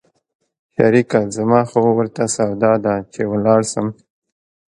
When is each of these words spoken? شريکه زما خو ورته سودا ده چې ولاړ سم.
شريکه 0.73 1.19
زما 1.35 1.61
خو 1.69 1.79
ورته 1.97 2.23
سودا 2.35 2.73
ده 2.85 2.95
چې 3.13 3.21
ولاړ 3.31 3.61
سم. 3.71 3.87